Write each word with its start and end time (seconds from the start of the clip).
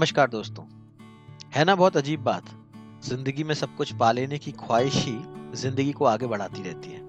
नमस्कार 0.00 0.28
दोस्तों। 0.28 0.64
है 1.54 1.64
ना 1.64 1.74
बहुत 1.74 1.96
अजीब 1.96 2.20
बात। 2.20 2.44
ज़िंदगी 3.04 3.44
में 3.44 3.54
सब 3.54 3.76
कुछ 3.76 3.92
पा 3.92 4.12
लेने 4.12 4.38
की 4.38 4.52
ख्वाहिश 4.52 4.94
ही 4.94 5.18
ज़िंदगी 5.54 5.92
को 5.92 6.04
आगे 6.04 6.26
बढ़ाती 6.26 6.62
रहती 6.62 6.90
है। 6.90 7.00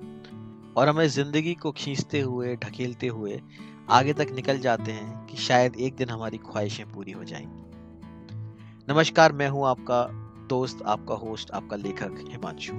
और 0.78 0.90
हमें 0.90 1.08
ज़िंदगी 1.08 1.54
को 1.54 1.72
खींचते 1.72 2.20
हुए, 2.20 2.56
ढकेलते 2.56 3.08
हुए 3.08 3.42
आगे 3.90 4.14
तक 4.14 4.28
निकल 4.32 4.60
जाते 4.60 4.92
हैं 4.92 5.26
कि 5.26 5.38
शायद 5.38 5.76
एक 5.76 5.96
दिन 5.96 6.10
हमारी 6.10 6.38
ख्वाहिशें 6.38 6.92
पूरी 6.92 7.12
हो 7.12 7.24
जाएँगी। 7.24 8.94
नमस्कार, 8.94 9.32
मैं 9.32 9.50
हूँ 9.50 9.68
आपका 9.68 10.08
दोस्त, 10.48 10.82
आपका 10.86 11.16
होस्ट, 11.16 11.52
आपका 11.52 11.76
लेखक 11.76 12.26
हिमांशु। 12.32 12.74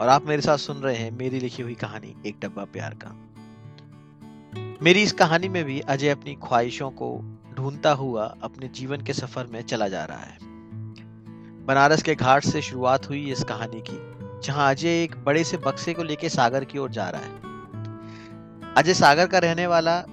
और 0.00 0.08
आप 0.08 0.26
मेरे 0.26 0.42
साथ 0.42 0.56
सुन 0.56 0.76
रहे 0.76 0.96
हैं 0.96 1.10
मेरी 1.10 1.40
लिखी 1.40 1.62
हुई 1.62 1.74
कहानी, 1.74 2.16
एक 2.26 2.36
डब्बा 2.40 2.64
प्यार 2.64 2.98
का। 3.04 3.16
मेरी 4.82 5.02
इस 5.02 5.12
कहानी 5.12 5.48
में 5.48 5.64
भी 5.64 5.80
अजय 5.80 6.08
अपनी 6.08 6.34
ख्वाहिशों 6.34 6.90
को 6.90 7.40
ढूंढता 7.56 7.92
हुआ 7.92 8.36
अपने 8.42 8.68
जीवन 8.68 9.00
के 9.00 9.12
सफ़र 9.12 9.46
में 9.46 9.62
चला 9.62 9.88
जा 9.88 10.04
रहा 10.04 10.18
है। 10.18 10.38
बनारस 11.66 12.02
के 12.02 12.14
घाट 12.14 12.44
से 12.44 12.62
शुरुआत 12.62 13.08
हुई 13.08 13.32
इस 13.32 13.44
कहानी 13.44 13.82
की, 13.90 14.14
जहाँ 14.46 14.70
अजय 14.70 15.02
एक 15.02 15.24
बड़े 15.24 15.44
से 15.44 15.56
बक्से 15.56 15.94
को 15.94 16.02
लेकर 16.02 16.28
सागर 16.28 16.64
की 16.64 16.78
ओर 16.78 16.90
जा 16.90 17.10
रहा 17.10 17.20
है। 17.20 18.74
अजय 18.74 18.94
सागर 18.94 19.26
का 19.26 19.38
रहने 19.38 19.66
वाला 19.66 20.04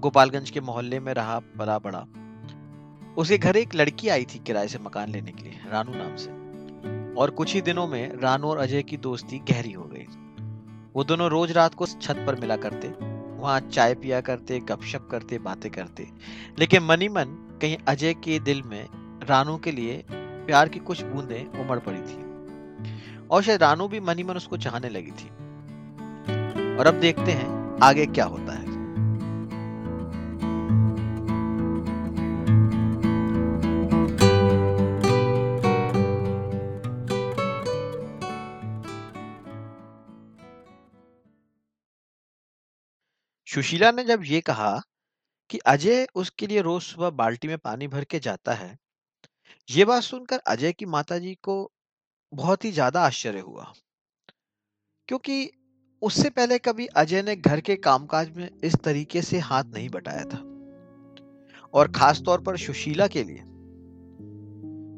गोपालगंज 0.00 0.50
के 0.50 0.60
मोहल्ले 0.60 1.00
में 1.00 1.14
रहा, 1.14 1.38
पला 1.38 1.78
बड़ा 1.78 2.06
उसके 3.16 3.38
घर 3.38 3.56
एक 3.56 3.74
लड़की 3.74 4.08
आई 4.08 4.24
थी 4.24 4.38
किराए 4.38 4.68
से 4.68 4.78
मकान 4.78 5.10
लेने 5.10 5.32
के 5.32 5.42
लिए, 5.42 5.60
रानू 5.70 5.92
नाम 5.94 6.16
से। 6.16 6.30
और 7.14 7.30
कुछ 7.30 7.54
ही 7.54 7.60
दिनों 7.60 7.86
में 7.86 8.20
रानू 8.20 8.48
और 8.48 8.58
अजय 8.58 8.82
की 8.82 8.96
दोस्ती 8.96 9.38
गहरी 9.38 9.72
हो 9.72 9.84
गई। 9.84 10.06
वो 10.96 11.04
दोनों 11.04 11.30
रोज 11.30 11.52
रात 11.52 11.74
को 11.74 11.86
छत 11.86 12.24
पर 12.26 12.40
मिला 12.40 12.56
करते 12.56 12.88
वहाँ 13.44 13.60
चाय 13.60 13.94
पिया 13.94 14.20
करते, 14.20 14.60
गपशप 14.60 15.08
करते, 15.10 15.38
बातें 15.38 15.72
करते। 15.72 16.08
लेकिन 16.58 16.82
मनी 16.82 17.08
मन 17.08 17.58
कहीं 17.62 17.76
अजय 17.88 18.14
के 18.14 18.38
दिल 18.38 18.62
में 18.62 18.88
रानू 19.28 19.58
के 19.58 19.72
लिए 19.72 20.04
प्यार 20.12 20.68
की 20.68 20.78
कुछ 20.78 21.02
बूंदें 21.02 21.64
उमड़ 21.64 21.78
पड़ी 21.78 21.98
थी। 21.98 22.20
और 23.30 23.42
शायद 23.42 23.62
रानू 23.62 23.88
भी 23.88 24.00
मनी 24.00 24.22
मन 24.22 24.34
उसको 24.34 24.56
चाहने 24.56 24.88
लगी 24.88 25.10
थी। 25.10 25.28
और 26.76 26.86
अब 26.86 26.94
देखते 26.94 27.32
हैं 27.32 27.78
आगे 27.82 28.06
क्या 28.06 28.24
होता 28.24 28.52
है। 28.52 28.63
सुशीला 43.54 43.90
ने 43.90 44.04
जब 44.04 44.22
ये 44.24 44.40
कहा 44.40 44.82
कि 45.50 45.58
अजय 45.58 46.06
उसके 46.14 46.46
लिए 46.46 46.60
रोज 46.62 46.82
सुबह 46.82 47.10
बाल्टी 47.10 47.48
में 47.48 47.58
पानी 47.58 47.88
भर 47.88 48.04
के 48.04 48.18
जाता 48.18 48.54
है, 48.54 48.78
ये 49.70 49.84
बात 49.84 50.02
सुनकर 50.02 50.38
अजय 50.38 50.72
की 50.72 50.86
माताजी 50.86 51.34
को 51.34 51.72
बहुत 52.32 52.64
ही 52.64 52.72
ज़्यादा 52.72 53.00
आश्चर्य 53.00 53.40
हुआ। 53.40 53.72
क्योंकि 55.08 55.50
उससे 56.02 56.30
पहले 56.30 56.58
कभी 56.58 56.86
अजय 56.86 57.22
ने 57.22 57.36
घर 57.36 57.60
के 57.60 57.76
कामकाज 57.76 58.36
में 58.36 58.50
इस 58.64 58.76
तरीके 58.76 59.22
से 59.22 59.38
हाथ 59.38 59.64
नहीं 59.64 59.88
बटाया 59.88 60.24
था। 60.24 60.42
और 61.74 61.92
खास 61.92 62.22
तौर 62.26 62.40
पर 62.40 62.56
सुशीला 62.56 63.06
के 63.06 63.24
लिए। 63.24 63.42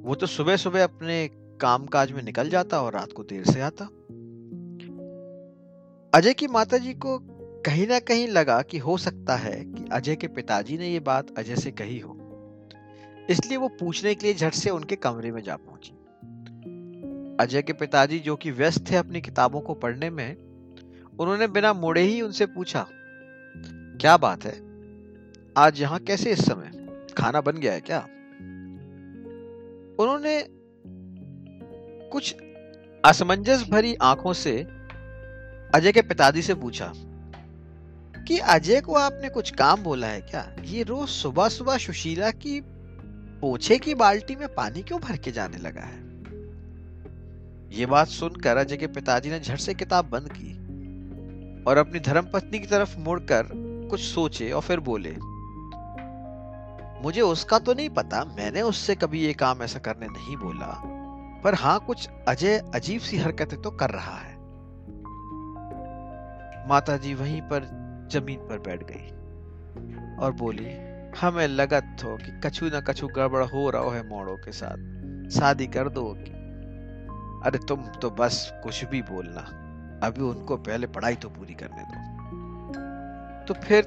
वो 0.08 0.14
तो 0.14 0.26
सुबह 0.26 0.56
सुबह 0.56 0.84
अपने 0.84 1.28
कामकाज 1.60 2.12
में 2.12 2.22
निकल 2.22 2.50
जाता 2.50 2.82
और 2.82 2.92
रात 2.92 3.12
को 3.12 3.22
देर 3.22 3.44
से 3.44 3.60
आता। 3.60 3.84
अजय 6.18 6.34
की 6.34 6.46
माताजी 6.46 6.94
को 6.94 7.35
कहीं 7.66 7.86
ना 7.86 7.98
कहीं 7.98 8.28
लगा 8.28 8.62
कि 8.62 8.78
हो 8.78 8.96
सकता 8.96 9.36
है 9.36 9.64
कि 9.64 9.88
अजय 9.92 10.16
के 10.16 10.28
पिताजी 10.28 10.78
ने 10.78 10.88
ये 10.88 11.00
बात 11.00 11.38
अजय 11.38 11.56
से 11.56 11.70
कही 11.70 11.98
हो। 11.98 12.18
इसलिए 13.30 13.56
वो 13.56 13.68
पूछने 13.68 14.14
के 14.14 14.26
लिए 14.26 14.34
झट 14.34 14.52
से 14.52 14.70
उनके 14.70 14.96
कमरे 14.96 15.32
में 15.32 15.42
जा 15.42 15.56
पहुँची। 15.56 15.90
अजय 17.40 17.62
के 17.62 17.72
पिताजी 17.72 18.18
जो 18.18 18.36
कि 18.36 18.50
व्यस्त 18.50 18.90
थे 18.90 18.96
अपनी 18.96 19.20
किताबों 19.20 19.60
को 19.60 19.74
पढ़ने 19.74 20.10
में, 20.10 20.36
उन्होंने 21.20 21.46
बिना 21.46 21.72
मुड़े 21.72 22.00
ही 22.00 22.22
उनसे 22.22 22.46
पूछा, 22.46 22.86
क्या 24.00 24.16
बात 24.16 24.44
है? 24.44 24.62
आज 25.56 25.80
यहाँ 25.80 25.98
कैसे 25.98 26.30
इस 26.30 26.46
समय? 26.46 26.70
खाना 27.18 27.40
बन 27.40 27.52
गया 27.52 27.72
है 27.72 27.80
क्या? 27.80 28.00
उन्होंने 30.02 30.46
कुछ 32.10 32.36
असमंजस 33.04 33.68
भरी 33.70 33.94
आँखों 33.94 34.32
से 34.32 34.62
अजय 35.74 35.92
के 35.92 36.02
पिताजी 36.02 36.42
से 36.42 36.54
पूछा 36.54 36.92
कि 38.28 38.38
अजय 38.38 38.80
को 38.80 38.94
आपने 38.94 39.28
कुछ 39.28 39.50
काम 39.50 39.82
बोला 39.82 40.06
है 40.06 40.20
क्या? 40.20 40.56
ये 40.64 40.82
रोज 40.82 41.08
सुबह 41.08 41.48
सुबह 41.48 41.78
सुशीला 41.78 42.30
की 42.30 42.60
पोछे 43.40 43.78
की 43.78 43.94
बाल्टी 43.94 44.36
में 44.36 44.54
पानी 44.54 44.82
क्यों 44.82 45.00
भर 45.00 45.16
के 45.16 45.32
जाने 45.32 45.58
लगा 45.58 45.80
है? 45.80 46.06
ये 47.78 47.86
बात 47.86 48.08
सुनकर 48.08 48.56
अजय 48.56 48.76
के 48.76 48.86
पिताजी 48.86 49.30
ने 49.30 49.40
झट 49.40 49.58
से 49.58 49.74
किताब 49.74 50.04
बंद 50.04 50.28
की 50.32 50.52
और 51.64 51.76
अपनी 51.76 52.00
धर्मपत्नी 52.00 52.58
की 52.58 52.66
तरफ़ 52.66 52.98
मुड़कर 52.98 53.48
कुछ 53.90 54.00
सोचे 54.00 54.50
और 54.50 54.62
फिर 54.62 54.80
बोले, 54.80 55.16
मुझे 57.02 57.20
उसका 57.20 57.58
तो 57.58 57.74
नहीं 57.74 57.88
पता, 57.90 58.24
मैंने 58.24 58.62
उससे 58.62 58.94
कभी 58.94 59.20
ये 59.20 59.32
काम 59.32 59.62
ऐसा 59.62 59.78
करने 59.78 60.06
नहीं 60.06 60.36
बोला, 60.36 60.82
पर 61.44 61.54
हाँ 61.54 61.80
कुछ 61.80 62.08
अजय 62.28 62.70
अजीब 62.74 63.00
सी 63.00 63.16
हरकतें 63.16 63.62
तो 63.62 63.70
कर 63.70 63.90
रहा 63.90 64.16
है। 64.16 64.34
माताजी 66.68 67.14
वहीं 67.14 67.40
पर 67.40 67.85
ज़मीन 68.08 68.38
पर 68.38 68.58
बैठ 68.58 68.82
गई 68.82 69.06
और 70.16 70.32
बोली, 70.32 70.68
हमें 71.18 71.46
लगत 71.48 71.96
हो 72.04 72.16
कि 72.16 72.40
कछु 72.44 72.66
न 72.66 72.80
कछु 72.80 73.06
गड़बड़ 73.06 73.44
हो 73.44 73.70
रहा 73.70 73.94
है 73.96 74.08
मोड़ो 74.08 74.36
के 74.36 74.52
साथ। 74.52 75.30
शादी 75.30 75.66
कर 75.66 75.88
दो 75.88 76.16
अरे 77.44 77.58
तुम 77.58 77.82
तो 77.82 78.10
बस 78.10 78.52
कुछ 78.64 78.84
भी 78.84 79.02
बोलना। 79.02 79.40
अभी 80.06 80.22
उनको 80.22 80.56
पहले 80.56 80.86
पढ़ाई 80.86 81.14
तो 81.14 81.28
पूरी 81.28 81.54
करने 81.54 81.82
दो। 81.82 81.98
तो 83.44 83.54
फिर 83.54 83.82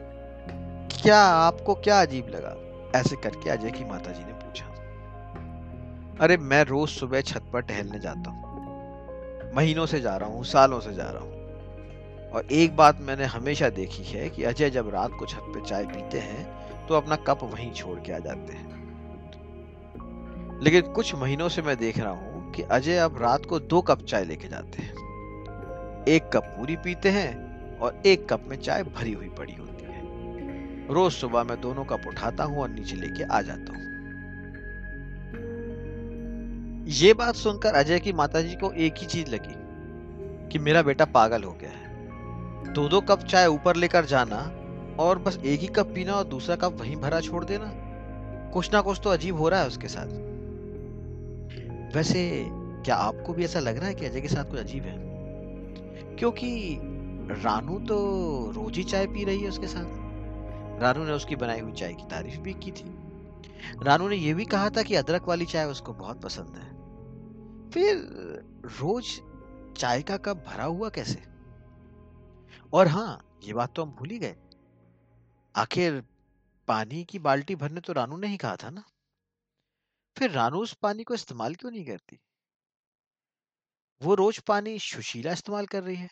क्या 0.91 1.19
आपको 1.21 1.75
क्या 1.75 2.01
अजीब 2.01 2.27
लगा? 2.27 2.55
ऐसे 2.99 3.15
करके 3.15 3.49
अजय 3.49 3.71
की 3.71 3.85
माता 3.85 4.11
जी 4.11 4.23
ने 4.25 4.33
पूछा। 4.33 4.65
अरे 6.23 6.37
मैं 6.37 6.63
रोज 6.63 6.89
सुबह 6.89 7.21
छत 7.21 7.49
पर 7.53 7.61
टहलने 7.61 7.99
जाता 7.99 8.31
हूँ। 8.31 8.39
महीनों 9.55 9.85
से 9.85 9.99
जा 10.01 10.17
रहा 10.17 10.29
हूँ, 10.29 10.43
सालों 10.43 10.79
से 10.79 10.93
जा 10.93 11.09
रहा 11.09 11.23
हूँ। 11.23 11.38
और 12.33 12.47
एक 12.51 12.75
बात 12.75 12.99
मैंने 13.01 13.25
हमेशा 13.25 13.69
देखी 13.69 14.03
है 14.03 14.29
कि 14.29 14.43
अजय 14.43 14.69
जब 14.69 14.89
रात 14.89 15.11
को 15.19 15.25
छत 15.25 15.51
पे 15.53 15.61
चाय 15.61 15.85
पीते 15.85 16.19
हैं 16.19 16.45
तो 16.87 16.95
अपना 16.95 17.15
कप 17.15 17.43
वहीं 17.43 17.71
छोड़ 17.73 17.99
के 17.99 18.11
आ 18.11 18.19
जाते 18.19 18.53
हैं। 18.53 18.77
लेकिन 20.63 20.81
कुछ 20.93 21.15
महीनों 21.15 21.49
से 21.49 21.61
मैं 21.61 21.77
देख 21.77 21.97
रहा 21.99 22.11
हूँ 22.11 22.51
कि 22.51 22.61
अजय 22.61 22.97
अब 22.97 23.21
रात 23.21 23.45
को 23.45 23.59
दो 23.59 23.81
कप 23.81 24.01
चाय 24.01 24.25
लेके 24.25 24.47
जाते 24.47 24.81
हैं। 24.81 26.05
एक 26.07 26.29
कप 26.33 26.43
पूरी 26.57 26.75
पीते 26.75 27.09
हैं 27.09 27.77
और 27.77 28.01
एक 28.05 28.27
कप 28.29 28.43
में 28.47 28.57
चाय 28.57 28.83
भरी 28.83 29.13
हुई 29.13 29.29
पड़ी 29.29 29.53
होती 29.53 29.83
है। 29.83 30.93
रोज 30.93 31.11
सुबह 31.11 31.43
मैं 31.43 31.61
दोनों 31.61 31.83
कप 31.85 32.07
उठाता 32.07 32.43
हूँ 32.43 32.61
और 32.61 32.69
नीचे 32.69 32.95
लेके 32.95 33.23
आ 33.23 33.41
जाता 33.41 33.73
हूँ। 33.73 33.87
ये 36.93 37.13
बात 37.13 37.35
सुनकर 37.35 37.73
अजय 37.73 37.99
की 37.99 38.13
माताजी 38.13 38.55
को 38.55 38.71
एक 38.71 38.95
ही 38.97 39.05
चीज़ 39.07 39.29
लगी 39.31 39.55
कि 40.49 40.59
मेरा 40.59 40.81
बेटा 40.81 41.05
पागल 41.05 41.43
हो 41.43 41.51
गया 41.51 41.69
है। 41.69 41.88
दो 42.67 42.89
दो 42.89 43.01
कप 43.01 43.19
चाय 43.19 43.47
ऊपर 43.47 43.75
लेकर 43.75 44.05
जाना 44.05 44.37
और 45.03 45.19
बस 45.19 45.37
एक 45.45 45.59
ही 45.59 45.67
कप 45.67 45.87
पीना 45.87 46.13
और 46.13 46.23
दूसरा 46.23 46.55
कप 46.55 46.73
वहीं 46.79 46.95
भरा 46.95 47.19
छोड़ 47.19 47.45
देना। 47.45 47.71
कुछ 48.53 48.73
ना 48.73 48.81
कुछ 48.81 49.01
तो 49.03 49.09
अजीब 49.09 49.35
हो 49.35 49.49
रहा 49.49 49.61
है 49.61 49.67
उसके 49.67 49.87
साथ। 49.87 50.07
वैसे, 51.95 52.47
क्या 52.51 52.95
आपको 52.95 53.33
भी 53.33 53.43
ऐसा 53.43 53.59
लग 53.59 53.77
रहा 53.77 53.87
है 53.87 53.95
कि 53.95 54.05
अजय 54.05 54.21
के 54.21 54.27
साथ 54.27 54.45
कुछ 54.45 54.59
अजीब 54.59 54.83
है? 54.83 54.95
क्योंकि 56.15 56.79
रानू 57.31 57.79
तो 57.79 57.95
रोज 58.51 58.77
ही 58.77 58.83
चाय 58.83 59.07
पी 59.07 59.23
रही 59.23 59.39
है 59.39 59.49
उसके 59.49 59.67
साथ। 59.67 59.85
रानू 60.81 61.03
ने 61.03 61.11
उसकी 61.11 61.35
बनाई 61.35 61.59
हुई 61.59 61.71
चाय 61.71 61.93
की 61.93 62.03
तारीफ़ 62.03 62.39
भी 62.39 62.53
की 62.53 62.71
थी। 62.71 62.99
रानू 63.83 64.09
ने 64.09 64.15
यह 64.15 64.35
भी 64.35 64.45
कहा 64.45 64.69
था 64.69 64.81
कि 64.81 64.95
अदरक 64.95 65.27
वाली 65.27 65.45
चाय 65.45 65.65
उसको 65.65 65.93
बहुत 65.93 66.21
पसंद 66.21 66.47
है। 66.47 66.79
फिर 67.69 67.97
रोज 68.65 69.05
चाय 69.77 70.01
का 70.01 70.17
कप 70.17 70.45
भरा 70.47 70.63
हुआ 70.63 70.89
कैसे? 70.89 71.38
और 72.73 72.87
हाँ 72.87 73.39
ये 73.43 73.53
बात 73.53 73.75
तो 73.75 73.83
हम 73.83 73.91
भूल 73.91 74.09
ही 74.09 74.19
गए। 74.19 74.35
आखिर 75.55 76.03
पानी 76.67 77.03
की 77.03 77.19
बाल्टी 77.19 77.55
भरने 77.55 77.81
तो 77.81 77.93
रानू 77.93 78.17
ने 78.17 78.27
ही 78.27 78.37
कहा 78.37 78.55
था 78.55 78.69
ना? 78.69 78.83
फिर 80.17 80.31
रानू 80.31 80.57
उस 80.57 80.73
पानी 80.73 81.03
को 81.03 81.13
इस्तेमाल 81.13 81.55
क्यों 81.55 81.71
नहीं 81.71 81.85
करती? 81.85 82.19
वो 84.01 84.15
रोज 84.15 84.39
पानी 84.39 84.79
सुशीला 84.79 85.31
इस्तेमाल 85.31 85.65
कर 85.65 85.83
रही 85.83 85.95
है। 85.95 86.09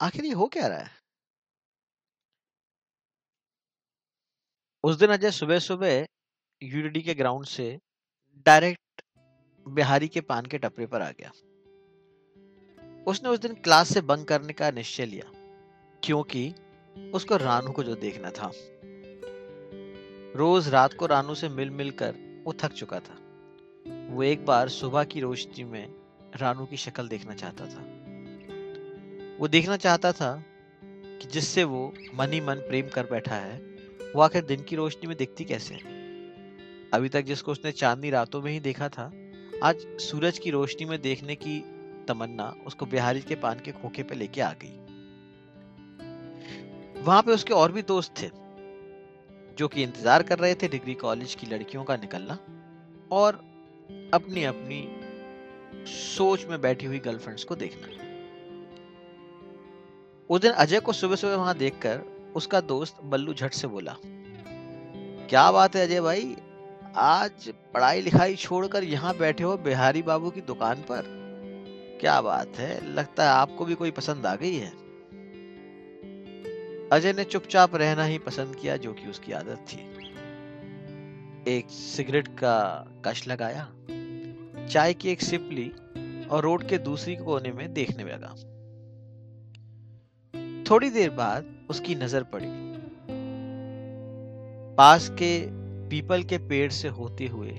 आखिर 0.00 0.24
ये 0.24 0.32
हो 0.32 0.46
क्या 0.46 0.66
रहा 0.66 0.78
है? 0.78 0.90
उस 4.84 4.96
दिन 4.96 5.10
अजय 5.10 5.30
सुबह 5.30 5.58
सुबह 5.58 6.06
यूडीडी 6.62 7.02
के 7.02 7.14
ग्राउंड 7.14 7.46
से 7.46 7.80
डायरेक्ट 8.46 9.02
बिहारी 9.68 10.08
के 10.08 10.20
पान 10.20 10.46
के 10.46 10.58
टपरे 10.58 10.86
पर 10.86 11.02
आ 11.02 11.10
गया। 11.10 11.30
उसने 13.08 13.28
उस 13.28 13.38
दिन 13.38 13.54
क्लास 13.54 13.92
से 13.94 14.00
बंक 14.00 14.28
करने 14.28 14.52
का 14.52 14.70
निश्चय 14.70 15.06
लिया, 15.06 15.30
क्योंकि 16.02 16.54
उसको 17.14 17.36
रानू 17.36 17.70
को 17.70 17.82
जो 17.82 17.94
देखना 17.94 18.30
था। 18.30 18.50
रोज 20.36 20.68
रात 20.68 20.92
को 20.92 21.06
रानू 21.06 21.34
से 21.34 21.48
मिल 21.48 21.70
मिलकर 21.70 22.42
वो 22.46 22.52
थक 22.52 22.72
चुका 22.72 22.98
था। 23.00 23.16
वो 24.14 24.22
एक 24.22 24.44
बार 24.46 24.68
सुबह 24.68 25.04
की 25.04 25.20
रोशनी 25.20 25.64
में 25.64 25.88
रानू 26.36 26.66
की 26.66 26.76
शक्ल 26.76 27.08
देखना 27.08 27.34
चाहता 27.34 27.66
था। 27.66 27.82
वो 29.38 29.48
देखना 29.48 29.76
चाहता 29.76 30.12
था 30.12 30.44
कि 30.82 31.28
जिससे 31.28 31.64
वो 31.64 31.94
मन 32.14 32.32
ही 32.32 32.40
मन 32.40 32.54
प्रेम 32.54 32.88
कर 32.88 33.06
बैठा 33.06 33.34
है, 33.34 33.58
वो 34.16 34.20
आखिर 34.20 34.44
दिन 34.44 34.62
की 34.62 34.76
रोशनी 34.76 35.06
में 35.06 35.16
दिखती 35.16 35.44
कैसे 35.44 35.74
है? 35.74 35.96
अभी 36.94 37.08
तक 37.08 37.22
जिसको 37.22 37.52
उसने 37.52 37.72
चांदनी 37.72 38.10
रातों 38.10 38.42
में 38.42 38.52
ही 38.52 38.60
देखा 38.60 38.88
था, 38.88 39.12
आज 39.62 39.76
सूरज 40.00 40.38
की 40.38 40.50
रोशनी 40.50 40.86
में 40.86 41.00
देखने 41.02 41.34
की 41.34 41.77
तमन्ना 42.08 42.52
उसको 42.66 42.86
बिहारी 42.86 43.20
के 43.22 43.34
पान 43.36 43.60
के 43.64 43.72
खोखे 43.72 44.02
पे 44.02 44.14
लेके 44.14 44.40
आ 44.40 44.52
गई। 44.62 44.74
वहाँ 47.02 47.22
पे 47.22 47.32
उसके 47.32 47.54
और 47.54 47.72
भी 47.72 47.82
दोस्त 47.84 48.12
थे 48.22 48.30
जो 49.58 49.68
कि 49.68 49.82
इंतज़ार 49.82 50.22
कर 50.22 50.38
रहे 50.38 50.54
थे 50.54 50.68
डिग्री 50.68 50.94
कॉलेज 50.96 51.34
की 51.34 51.46
लड़कियों 51.46 51.84
का 51.84 51.96
निकलना 51.96 52.38
और 53.12 53.40
अपनी 54.14 54.44
अपनी 54.44 54.80
सोच 55.86 56.44
में 56.46 56.60
बैठी 56.60 56.86
हुई 56.86 56.98
गर्लफ्रेंड्स 56.98 57.44
को 57.44 57.54
देखना। 57.56 57.96
उस 60.30 60.40
दिन 60.40 60.52
अजय 60.54 60.80
को 60.80 60.92
सुबह 60.92 61.16
सुबह 61.16 61.36
वहाँ 61.36 61.56
देखकर 61.56 62.00
उसका 62.36 62.60
दोस्त 62.62 62.96
बल्लू 63.04 63.34
झट 63.34 63.52
से 63.52 63.68
बोला 63.68 63.96
क्या 64.02 65.50
बात 65.52 65.76
है 65.76 65.86
अजय 65.86 66.00
भाई? 66.00 66.36
आज 66.96 67.48
पढ़ाई 67.74 68.00
लिखाई 68.00 68.36
छोड़कर 68.36 68.84
यहाँ 68.84 69.16
बैठे 69.18 69.44
हो 69.44 69.56
बिहारी 69.58 70.02
बाबू 70.02 70.30
की 70.30 70.40
दुकान 70.42 70.82
पर? 70.90 71.17
क्या 72.00 72.20
बात 72.20 72.58
है? 72.58 72.94
लगता 72.94 73.24
है 73.24 73.30
आपको 73.30 73.64
भी 73.64 73.74
कोई 73.74 73.90
पसंद 73.90 74.26
आ 74.26 74.34
गई 74.36 74.54
है। 74.54 74.70
अजय 76.92 77.12
ने 77.12 77.24
चुपचाप 77.24 77.74
रहना 77.74 78.04
ही 78.04 78.18
पसंद 78.18 78.56
किया, 78.56 78.76
जो 78.76 78.92
कि 78.92 79.06
उसकी 79.06 79.32
आदत 79.32 79.64
थी। 79.68 79.78
एक 81.56 81.70
सिगरेट 81.70 82.28
का 82.28 82.86
कश 83.04 83.26
लगाया, 83.28 83.68
चाय 84.66 84.94
की 84.94 85.08
एक 85.08 85.20
सिप 85.20 85.48
ली 85.52 85.68
और 86.26 86.42
रोड 86.42 86.68
के 86.68 86.78
दूसरी 86.78 87.16
कोने 87.16 87.52
में 87.52 87.72
देखने 87.74 88.04
लगा। 88.04 88.34
थोड़ी 90.70 90.90
देर 90.90 91.10
बाद 91.10 91.66
उसकी 91.70 91.94
नज़र 91.94 92.22
पड़ी। 92.22 92.48
पास 94.76 95.08
के 95.08 95.46
पीपल 95.88 96.22
के 96.22 96.38
पेड़ 96.38 96.70
से 96.72 96.88
होते 96.88 97.26
हुए 97.26 97.52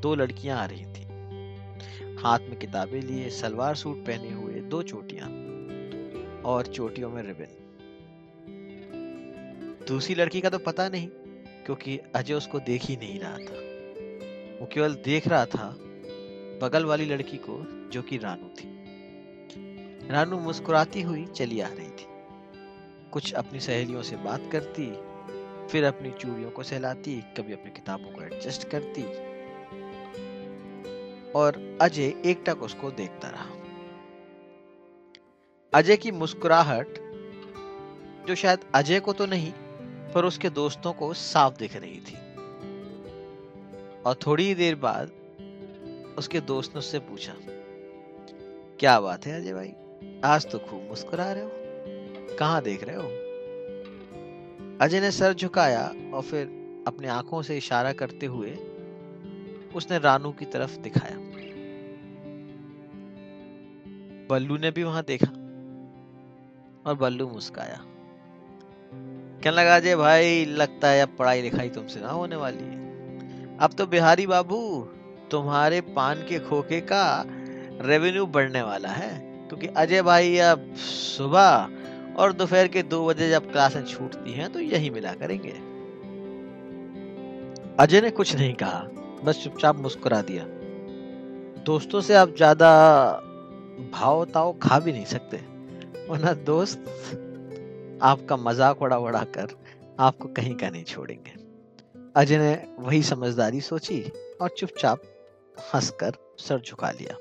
दो 0.00 0.14
लड़कियाँ 0.14 0.58
आ 0.58 0.64
रही 0.64 0.84
थी। 0.84 1.05
हाथ 2.18 2.38
में 2.38 2.58
किताबें 2.58 3.00
लिए, 3.00 3.30
सलवार 3.30 3.74
सूट 3.74 3.96
पहने 3.96 4.32
हुए, 4.32 4.54
दो 4.54 4.82
चोटियाँ 4.82 5.28
और 6.42 6.66
चोटियों 6.66 7.10
में 7.10 7.22
रिबन। 7.22 7.62
दूसरी 9.88 10.14
लड़की 10.14 10.40
का 10.40 10.50
तो 10.50 10.58
पता 10.58 10.88
नहीं, 10.88 11.08
क्योंकि 11.66 12.00
अजय 12.14 12.34
उसको 12.34 12.60
देख 12.60 12.82
ही 12.82 12.96
नहीं 12.96 13.20
रहा 13.20 13.38
था। 13.38 13.66
वो 14.60 14.66
केवल 14.66 14.94
देख 14.94 15.28
रहा 15.28 15.46
था, 15.46 15.76
बगल 16.62 16.84
वाली 16.84 17.04
लड़की 17.04 17.36
को, 17.36 17.88
जो 17.90 18.02
कि 18.02 18.16
रानू 18.16 18.48
थी। 18.48 18.76
रानू 20.10 20.38
मुस्कुराती 20.38 21.02
हुई 21.02 21.26
चली 21.26 21.60
आ 21.60 21.68
रही 21.68 21.88
थी। 21.88 22.06
कुछ 23.10 23.32
अपनी 23.32 23.60
सहेलियों 23.60 24.02
से 24.02 24.16
बात 24.16 24.48
करती, 24.52 24.92
फिर 25.68 25.84
अपनी 25.84 26.10
चूड़ियों 26.10 26.50
को 26.50 26.62
सहलाती, 26.62 27.24
कभी 27.36 27.52
अपनी 27.52 27.70
किताबों 27.70 28.10
को 28.10 28.22
एडजस्ट 28.22 28.68
करती 28.68 29.02
और 31.36 31.78
अजय 31.82 32.14
एकटक 32.24 32.62
उसको 32.62 32.90
देखता 32.90 33.28
रहा। 33.28 33.46
अजय 35.74 35.96
की 35.96 36.10
मुस्कुराहट, 36.10 36.98
जो 38.28 38.34
शायद 38.34 38.60
अजय 38.74 39.00
को 39.00 39.12
तो 39.12 39.26
नहीं, 39.26 39.52
पर 40.14 40.24
उसके 40.24 40.50
दोस्तों 40.50 40.92
को 40.92 41.12
साफ़ 41.14 41.56
दिख 41.56 41.76
रही 41.76 42.00
थी। 42.00 42.16
और 44.02 44.14
थोड़ी 44.26 44.54
देर 44.54 44.74
बाद 44.74 45.10
उसके 46.18 46.40
दोस्त 46.40 46.74
ने 46.74 46.78
उससे 46.78 46.98
पूछा, 46.98 47.34
क्या 48.80 49.00
बात 49.00 49.26
है 49.26 49.40
अजय 49.40 49.52
भाई? 49.52 49.72
आज 50.24 50.50
तो 50.50 50.58
खूब 50.58 50.86
मुस्कुरा 50.88 51.32
रहे 51.32 51.42
हो। 51.42 52.36
कहा 52.38 52.60
देख 52.60 52.84
रहे 52.84 52.96
हो? 52.96 53.08
अजय 54.80 55.00
ने 55.00 55.10
सर 55.10 55.32
झुकाया 55.32 55.84
और 56.14 56.22
फिर 56.22 56.46
अपनी 56.86 57.08
आँखों 57.08 57.42
से 57.42 57.56
इशारा 57.56 57.92
करते 57.92 58.26
हुए 58.26 58.50
उसने 59.76 59.98
रानू 59.98 60.32
की 60.32 60.44
तरफ़ 60.44 60.78
दिखाया। 60.78 61.16
बल्लू 64.30 64.56
ने 64.56 64.70
भी 64.70 64.82
वहाँ 64.82 65.04
देखा 65.08 65.32
और 66.86 66.94
बल्लू 66.94 67.28
मुस्काया। 67.28 67.80
कहने 69.44 69.50
लगा, 69.50 69.76
अजय 69.76 69.96
भाई, 69.96 70.44
लगता 70.44 70.88
है 70.88 71.02
अब 71.02 71.16
पढ़ाई 71.18 71.42
लिखाई 71.42 71.68
तुमसे 71.68 72.00
ना 72.00 72.08
होने 72.08 72.36
वाली 72.36 72.64
है। 72.64 72.76
अब 73.58 73.72
तो 73.72 73.86
बिहारी 73.86 74.26
बाबू, 74.26 74.88
तुम्हारे 75.30 75.80
पान 75.80 76.16
के 76.16 76.38
खोखे 76.38 76.80
का 76.80 77.24
रेवेन्यू 77.80 78.26
बढ़ने 78.26 78.62
वाला 78.62 78.88
है। 78.88 79.26
क्योंकि 79.48 79.66
अजय 79.66 80.02
भाई 80.02 80.36
अब 80.36 80.74
सुबह 80.76 81.70
और 82.16 82.32
दोपहर 82.32 82.68
के 82.68 82.82
दो 82.82 83.06
बजे 83.06 83.30
जब 83.30 83.52
क्लासें 83.52 83.84
छूटती 83.84 84.32
हैं 84.32 84.52
तो 84.52 84.60
यही 84.60 84.90
मिला 84.90 85.12
करेंगे। 85.12 85.76
अजय 87.80 88.00
ने 88.00 88.10
कुछ 88.10 88.36
नहीं 88.36 88.54
कहा। 88.54 88.88
बस 89.26 89.42
चुपचाप 89.44 89.76
मुस्कुरा 89.76 90.20
दिया। 90.22 90.44
दोस्तों 91.64 92.00
से 92.00 92.14
आप 92.14 92.34
ज़्यादा 92.36 92.70
भाव 93.92 94.24
ताव 94.24 94.52
खा 94.58 94.78
भी 94.78 94.92
नहीं 94.92 95.04
सकते। 95.04 95.36
वरना 96.08 96.32
दोस्त 96.44 96.84
आपका 98.02 98.36
मज़ाक 98.36 98.82
उड़ा 98.82 98.98
उड़ा 98.98 99.22
कर 99.36 99.56
आपको 100.00 100.28
कहीं 100.28 100.54
का 100.54 100.70
नहीं 100.70 100.84
छोड़ेंगे। 100.84 101.34
अजय 102.16 102.38
ने 102.38 102.54
वही 102.78 103.02
समझदारी 103.02 103.60
सोची 103.60 104.00
और 104.40 104.54
चुपचाप 104.58 105.02
हंसकर 105.74 106.16
सर 106.38 106.60
झुका 106.60 106.90
लिया। 106.90 107.16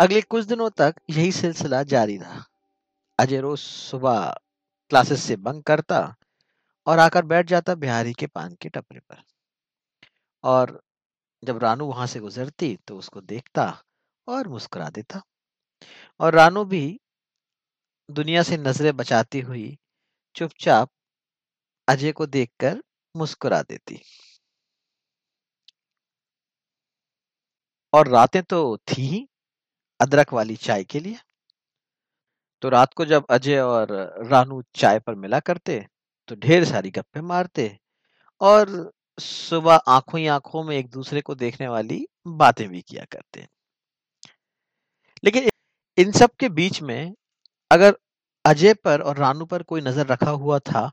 अगले 0.00 0.20
कुछ 0.20 0.44
दिनों 0.44 0.70
तक 0.70 0.94
यही 1.10 1.32
सिलसिला 1.32 1.82
जारी 1.84 2.16
रहा। 2.16 2.44
अजय 3.18 3.40
रोज 3.40 3.58
सुबह 3.58 4.34
क्लासेस 4.90 5.22
से 5.22 5.36
बंक 5.38 5.64
करता 5.64 6.00
और 6.86 6.98
आकर 6.98 7.24
बैठ 7.24 7.46
जाता 7.46 7.74
बिहारी 7.74 8.12
के 8.12 8.26
पान 8.26 8.56
के 8.60 8.68
टपरे 8.68 8.98
पर। 9.00 9.22
और 10.46 10.80
जब 11.42 11.58
रानू 11.58 11.86
वहाँ 11.86 12.06
से 12.06 12.20
गुजरती 12.20 12.76
तो 12.88 12.98
उसको 12.98 13.20
देखता 13.22 13.66
और 14.28 14.48
मुस्कुरा 14.48 14.88
देता। 14.90 15.22
और 16.20 16.34
रानू 16.34 16.64
भी 16.66 16.98
दुनिया 18.08 18.42
से 18.42 18.56
नज़रें 18.56 18.96
बचाती 18.96 19.40
हुई 19.40 19.76
चुपचाप 20.34 20.88
अजय 21.88 22.12
को 22.12 22.26
देखकर 22.28 22.80
मुस्कुरा 23.14 23.62
देती। 23.62 24.00
और 27.92 28.08
रातें 28.08 28.42
तो 28.42 28.76
थी 28.88 29.02
ही 29.02 29.26
अदरक 30.00 30.32
वाली 30.34 30.56
चाय 30.58 30.84
के 30.84 31.00
लिए। 31.00 31.18
तो 32.62 32.68
रात 32.68 32.92
को 32.94 33.04
जब 33.04 33.24
अजय 33.30 33.58
और 33.60 33.88
रानू 34.30 34.62
चाय 34.74 34.98
पर 34.98 35.14
मिला 35.14 35.40
करते 35.40 35.84
तो 36.28 36.34
ढेर 36.36 36.64
सारी 36.64 36.90
गप्पे 36.90 37.20
मारते 37.22 37.70
और 38.40 38.70
सुबह 39.18 39.80
आँखों 39.88 40.20
ही 40.20 40.26
आँखों 40.26 40.62
में 40.64 40.76
एक 40.76 40.90
दूसरे 40.90 41.20
को 41.20 41.34
देखने 41.34 41.68
वाली 41.68 42.06
बातें 42.26 42.68
भी 42.68 42.80
किया 42.80 43.04
करते 43.04 43.40
हैं। 43.40 43.48
लेकिन 45.24 45.48
इन 45.98 46.10
सब 46.12 46.30
के 46.38 46.48
बीच 46.48 46.80
में 46.82 47.14
अगर 47.70 47.96
अजय 48.44 48.74
पर 48.74 49.00
और 49.00 49.16
रानू 49.16 49.44
पर 49.44 49.62
कोई 49.62 49.80
नज़र 49.80 50.06
रखा 50.06 50.30
हुआ 50.30 50.58
था 50.58 50.90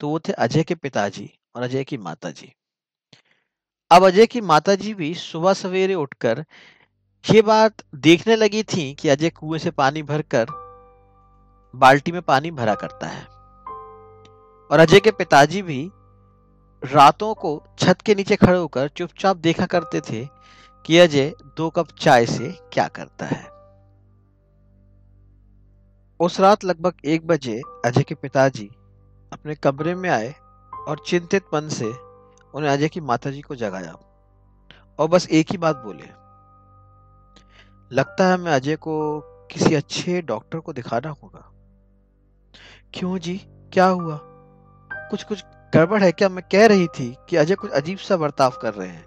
तो 0.00 0.08
वो 0.08 0.18
थे 0.18 0.32
अजय 0.32 0.62
के 0.62 0.74
पिताजी 0.74 1.30
और 1.56 1.62
अजय 1.62 1.84
की 1.84 1.96
माताजी। 1.96 2.52
अब 3.90 4.04
अजय 4.04 4.26
की 4.26 4.40
माताजी 4.40 4.94
भी 4.94 5.14
सुबह 5.14 5.52
सवेरे 5.52 5.94
उठकर 5.94 6.44
ये 7.24 7.42
बात 7.42 7.82
देखने 7.94 8.36
लगी 8.36 8.62
थी 8.62 8.92
कि 8.94 9.08
अजय 9.08 9.30
कुएँ 9.30 9.58
से 9.58 9.70
पानी 9.70 10.02
भरकर 10.02 10.46
बाल्टी 11.74 12.12
में 12.12 12.20
पानी 12.22 12.50
भरा 12.50 12.74
करता 12.74 13.06
है। 13.06 13.24
और 14.70 14.80
अजय 14.80 15.00
के 15.00 15.10
पिताजी 15.10 15.62
भी 15.62 15.78
रातों 16.92 17.34
को 17.34 17.64
छत 17.78 18.00
के 18.00 18.14
नीचे 18.14 18.36
खड़े 18.36 18.58
होकर 18.58 18.88
चुपचाप 18.88 19.36
देखा 19.36 19.66
करते 19.66 20.00
थे 20.00 20.28
कि 20.86 20.98
अजय 20.98 21.34
दो 21.56 21.70
कप 21.70 21.88
चाय 21.98 22.26
से 22.26 22.58
क्या 22.72 22.88
करता 22.88 23.26
है। 23.26 23.46
उस 26.20 26.40
रात 26.40 26.64
लगभग 26.64 26.92
एक 27.04 27.26
बजे 27.26 27.62
अजय 27.84 28.02
के 28.02 28.14
पिताजी 28.14 28.70
अपने 29.32 29.54
कमरे 29.54 29.94
में 29.94 30.10
आए 30.10 30.34
और 30.88 31.02
चिंतित 31.06 31.42
मन 31.54 31.68
से 31.68 31.92
उन्हें 32.54 32.70
अजय 32.70 32.88
की 32.88 33.00
माताजी 33.00 33.40
को 33.40 33.54
जगाया 33.54 33.96
और 34.98 35.08
बस 35.08 35.28
एक 35.28 35.46
ही 35.50 35.58
बात 35.58 35.76
बोले। 35.76 36.06
लगता 37.96 38.26
है 38.26 38.36
मैं 38.36 38.52
अजय 38.52 38.76
को 38.76 39.20
किसी 39.50 39.74
अच्छे 39.74 40.22
डॉक्टर 40.22 40.58
को 40.58 40.72
दिखाना 40.72 41.10
होगा। 41.10 41.52
क्यों 42.94 43.18
जी? 43.18 43.36
क्या 43.72 43.86
हुआ? 43.86 44.20
कुछ 45.10 45.22
कुछ 45.22 45.44
गड़बड़ 45.74 46.02
है 46.02 46.12
क्या? 46.12 46.28
मैं 46.28 46.42
कह 46.52 46.66
रही 46.66 46.86
थी 46.88 47.16
कि 47.28 47.36
अजय 47.36 47.54
कुछ 47.54 47.70
अजीब 47.70 47.98
सा 47.98 48.16
बर्ताव 48.16 48.50
कर 48.62 48.74
रहे 48.74 48.88
हैं। 48.88 49.04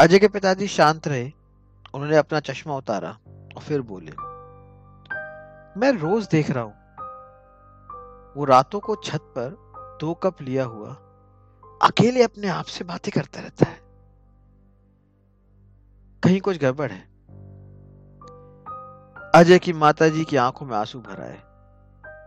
अजय 0.00 0.18
के 0.18 0.28
पिताजी 0.28 0.66
शांत 0.66 1.08
रहे। 1.08 1.32
उन्होंने 1.94 2.16
अपना 2.16 2.40
चश्मा 2.40 2.76
उतारा 2.76 3.10
और 3.56 3.62
फिर 3.62 3.80
बोले, 3.80 4.12
मैं 5.80 5.92
रोज 5.92 6.26
देख 6.26 6.50
रहा 6.50 6.64
हूँ। 6.64 6.74
वो 8.36 8.44
रातों 8.44 8.80
को 8.80 8.96
छत 8.96 9.20
पर 9.38 9.56
दो 10.00 10.14
कप 10.14 10.42
लिया 10.42 10.64
हुआ 10.64 10.92
अकेले 11.82 12.22
अपने 12.22 12.48
आप 12.48 12.64
से 12.64 12.84
बातें 12.84 13.12
करता 13.14 13.40
रहता 13.40 13.66
है। 13.66 13.80
कहीं 16.22 16.40
कुछ 16.40 16.58
गड़बड़ 16.58 16.90
है? 16.90 17.00
अजय 19.34 19.58
की 19.58 19.72
माताजी 19.72 20.24
की 20.24 20.36
आँखों 20.36 20.66
में 20.66 20.76
आँसू 20.76 21.00
भर 21.00 21.20
आए। 21.20 21.40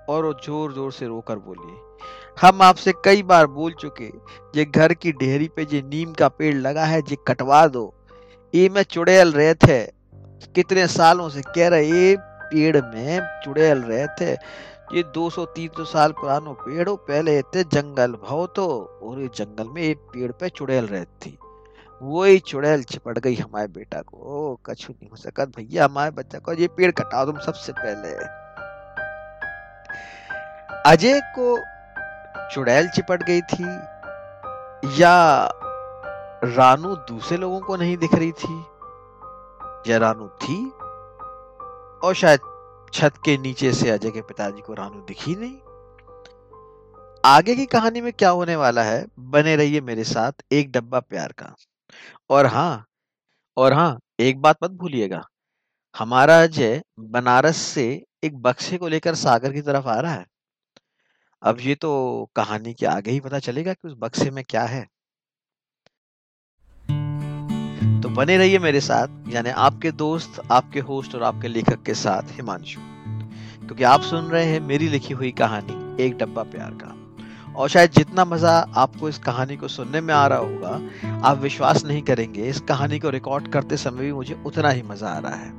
और 0.09 0.25
वो 0.25 0.33
ज़ोर 0.35 0.73
ज़ोर 0.73 0.91
से 0.91 1.07
रोकर 1.07 1.35
बोली, 1.37 1.75
हम 2.37 2.61
आपसे 2.61 2.93
कई 3.05 3.23
बार 3.23 3.47
बोल 3.49 3.73
चुके, 3.73 4.05
ये 4.55 4.65
घर 4.65 4.93
की 4.95 5.11
डेहरी 5.13 5.47
पे 5.55 5.65
जे 5.65 5.81
नीम 5.83 6.13
का 6.13 6.27
पेड़ 6.29 6.55
लगा 6.55 6.85
है 6.85 7.01
जे 7.01 7.15
कटवा 7.27 7.65
दो। 7.69 7.93
ये 8.53 8.67
में 8.69 8.81
चुड़ैल 8.85 9.31
रहे 9.33 9.53
थे 9.55 9.81
कितने 10.55 10.87
सालों 10.89 11.29
से 11.29 11.41
कह 11.47 11.67
रहे 11.67 11.85
ये 11.85 12.15
पेड़ 12.43 12.81
में 12.83 13.19
चुड़ैल 13.43 13.81
रहे 13.83 14.05
थे 14.19 14.31
ये 14.93 15.03
200-300 15.13 15.85
साल 15.85 16.11
पुरानो 16.11 16.53
पेड़ 16.55 16.87
हो, 16.89 16.95
पहले 16.97 17.41
थे 17.43 17.63
जंगल 17.65 18.11
भाव 18.23 18.45
तो 18.55 18.67
और 19.03 19.21
ये 19.21 19.29
जंगल 19.35 19.69
में 19.69 19.81
एक 19.81 19.97
पेड़ 20.13 20.31
पे 20.31 20.49
चुड़ैल 20.49 20.85
रहती 20.87 21.29
थी। 21.29 21.37
वही 22.01 22.39
चुड़ैल 22.41 22.83
चिपट 22.83 23.19
गई 23.19 23.35
हमारे 23.35 23.67
बेटा 23.69 24.01
को। 24.01 24.59
कछु 24.65 24.93
नहीं 24.93 25.09
हो 25.09 25.15
सका 25.17 25.45
भैया, 25.47 25.85
हमारे 25.85 26.11
बच्चा 26.11 26.39
को, 26.39 26.53
ये 26.53 26.67
पेड़ 26.67 26.91
कटाओ 26.91 27.25
तुम 27.25 27.39
सबसे 27.41 27.71
पहले। 27.73 28.13
अजय 30.85 31.21
को 31.39 31.57
चुड़ैल 32.53 32.87
चिपट 32.87 33.23
गई 33.23 33.41
थी, 33.41 33.63
या 35.01 35.49
रानू 36.43 36.95
दूसरे 36.95 37.37
लोगों 37.37 37.59
को 37.59 37.75
नहीं 37.75 37.97
दिख 37.97 38.15
रही 38.15 38.31
थी? 38.31 38.59
या 39.91 39.97
रानू 39.97 40.27
थी? 40.27 40.69
और 42.07 42.13
शायद 42.15 42.39
छत 42.93 43.13
के 43.25 43.37
नीचे 43.37 43.73
से 43.73 43.89
अजय 43.89 44.11
के 44.11 44.21
पिताजी 44.21 44.61
को 44.61 44.73
रानू 44.73 45.01
दिखी 45.01 45.35
नहीं? 45.35 45.55
आगे 47.25 47.55
की 47.55 47.65
कहानी 47.65 48.01
में 48.01 48.13
क्या 48.13 48.29
होने 48.29 48.55
वाला 48.55 48.83
है? 48.83 49.05
बने 49.19 49.55
रहिए 49.55 49.81
मेरे 49.81 50.03
साथ 50.03 50.31
एक 50.51 50.71
डब्बा 50.71 50.99
प्यार 50.99 51.31
का। 51.31 51.55
और 52.29 52.45
हाँ 52.45 52.85
और 53.57 53.73
हाँ 53.73 53.99
एक 54.19 54.41
बात 54.41 54.55
मत 54.63 54.71
भूलिएगा। 54.71 55.21
हमारा 55.95 56.41
अजय 56.43 56.81
बनारस 56.99 57.57
से 57.57 58.03
एक 58.23 58.41
बक्से 58.41 58.77
को 58.77 58.87
लेकर 58.87 59.15
सागर 59.15 59.53
की 59.53 59.61
तरफ़ 59.61 59.87
आ 59.87 59.99
रहा 59.99 60.13
है। 60.13 60.25
अब 61.43 61.57
ये 61.61 61.75
तो 61.75 62.29
कहानी 62.35 62.73
के 62.73 62.85
आगे 62.85 63.11
ही 63.11 63.19
पता 63.19 63.39
चलेगा 63.39 63.73
कि 63.73 63.87
उस 63.87 63.95
बक्से 63.99 64.31
में 64.31 64.43
क्या 64.49 64.63
है। 64.63 64.87
तो 68.01 68.09
बने 68.09 68.37
रहिए 68.37 68.59
मेरे 68.59 68.81
साथ, 68.81 69.07
यानी 69.29 69.49
आपके 69.49 69.91
दोस्त, 69.91 70.41
आपके 70.51 70.79
होस्ट 70.79 71.15
और 71.15 71.23
आपके 71.23 71.47
लेखक 71.47 71.83
के 71.83 71.93
साथ 71.93 72.21
हिमांशु। 72.31 72.79
क्योंकि 73.65 73.83
आप 73.83 74.01
सुन 74.01 74.25
रहे 74.25 74.45
हैं 74.45 74.59
मेरी 74.59 74.87
लिखी 74.87 75.13
हुई 75.13 75.31
कहानी, 75.31 76.03
एक 76.03 76.17
डब्बा 76.17 76.43
प्यार 76.43 76.71
का। 76.71 76.95
और 77.53 77.69
शायद 77.69 77.91
जितना 77.91 78.25
मज़ा 78.25 78.51
आपको 78.75 79.09
इस 79.09 79.17
कहानी 79.19 79.57
को 79.57 79.67
सुनने 79.67 80.01
में 80.01 80.13
आ 80.13 80.27
रहा 80.27 80.39
होगा, 80.39 80.81
आप 81.27 81.37
विश्वास 81.37 81.85
नहीं 81.85 82.01
करेंगे, 82.01 82.49
इस 82.49 82.59
कहानी 82.59 82.99
को 82.99 83.09
रिकॉर्ड 83.09 83.47
करते 83.47 83.77
समय 83.77 84.01
भी 84.01 84.13
मुझे 84.13 84.43
उतना 84.45 84.69
ही 84.69 84.81
मज़ा 84.81 85.07
आ 85.07 85.19
रहा 85.19 85.35
है। 85.35 85.53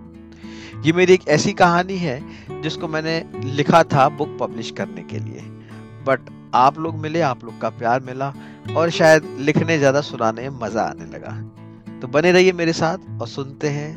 ये 0.86 0.92
मेरी 0.92 1.14
एक 1.14 1.28
ऐसी 1.28 1.52
कहानी 1.52 1.96
है, 1.96 2.22
जिसको 2.62 2.88
मैंने 2.88 3.30
लिखा 3.34 3.82
था 3.82 4.08
बुक 4.08 4.36
पब्लिश 4.40 4.70
करने 4.70 5.02
के 5.02 5.18
लिए। 5.18 5.55
बट 6.08 6.30
आप 6.54 6.78
लोग 6.78 6.96
मिले, 6.96 7.20
आप 7.20 7.44
लोग 7.44 7.60
का 7.60 7.68
प्यार 7.70 8.00
मिला 8.00 8.32
और 8.76 8.90
शायद 8.90 9.24
लिखने 9.40 9.78
ज़्यादा 9.78 10.00
सुनाने 10.00 10.48
में 10.48 10.58
मज़ा 10.60 10.82
आने 10.82 11.06
लगा। 11.06 11.32
तो 12.00 12.08
बने 12.08 12.32
रहिए 12.32 12.52
मेरे 12.52 12.72
साथ 12.72 13.20
और 13.20 13.28
सुनते 13.28 13.68
हैं 13.68 13.90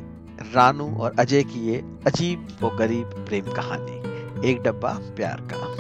रानू 0.54 0.90
और 0.96 1.16
अजय 1.20 1.44
की 1.44 1.68
ये 1.68 1.84
अजीब 2.08 2.48
व 2.62 2.76
गरीब 2.78 3.26
प्रेम 3.28 3.52
कहानी। 3.54 4.50
एक 4.50 4.62
डब्बा 4.64 4.92
प्यार 5.16 5.42
का। 5.52 5.79